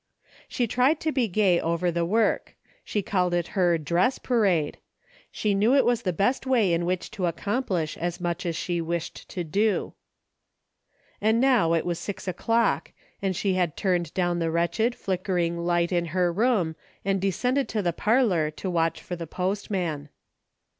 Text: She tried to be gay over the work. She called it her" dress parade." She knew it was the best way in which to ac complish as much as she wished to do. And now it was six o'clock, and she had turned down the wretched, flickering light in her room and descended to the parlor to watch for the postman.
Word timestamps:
She 0.47 0.65
tried 0.65 0.99
to 1.01 1.11
be 1.11 1.27
gay 1.27 1.59
over 1.61 1.91
the 1.91 2.03
work. 2.03 2.55
She 2.83 3.03
called 3.03 3.35
it 3.35 3.49
her" 3.49 3.77
dress 3.77 4.17
parade." 4.17 4.79
She 5.31 5.53
knew 5.53 5.75
it 5.75 5.85
was 5.85 6.01
the 6.01 6.11
best 6.11 6.47
way 6.47 6.73
in 6.73 6.87
which 6.87 7.11
to 7.11 7.27
ac 7.27 7.35
complish 7.37 7.95
as 7.97 8.19
much 8.19 8.43
as 8.43 8.55
she 8.55 8.81
wished 8.81 9.29
to 9.29 9.43
do. 9.43 9.93
And 11.21 11.39
now 11.39 11.73
it 11.73 11.85
was 11.85 11.99
six 11.99 12.27
o'clock, 12.27 12.93
and 13.21 13.35
she 13.35 13.53
had 13.53 13.77
turned 13.77 14.11
down 14.15 14.39
the 14.39 14.49
wretched, 14.49 14.95
flickering 14.95 15.59
light 15.59 15.91
in 15.91 16.05
her 16.05 16.33
room 16.33 16.75
and 17.05 17.21
descended 17.21 17.69
to 17.69 17.83
the 17.83 17.93
parlor 17.93 18.49
to 18.49 18.71
watch 18.71 19.03
for 19.03 19.15
the 19.15 19.27
postman. 19.27 20.09